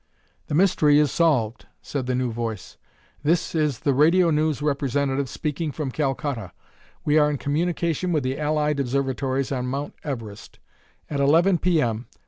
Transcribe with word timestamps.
"The 0.47 0.55
mystery 0.55 0.97
is 0.97 1.11
solved," 1.11 1.67
said 1.79 2.07
the 2.07 2.15
new 2.15 2.31
voice. 2.31 2.75
"This 3.21 3.53
is 3.53 3.81
the 3.81 3.93
Radio 3.93 4.31
News 4.31 4.59
representative 4.59 5.29
speaking 5.29 5.71
from 5.71 5.91
Calcutta. 5.91 6.53
We 7.05 7.19
are 7.19 7.29
in 7.29 7.37
communication 7.37 8.11
with 8.11 8.23
the 8.23 8.39
Allied 8.39 8.79
Observatories 8.79 9.51
on 9.51 9.67
Mount 9.67 9.93
Everest. 10.03 10.57
At 11.07 11.19
eleven 11.19 11.59
P. 11.59 11.79
M. 11.83 12.07